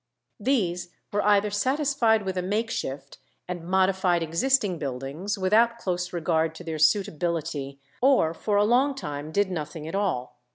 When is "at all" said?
9.87-10.39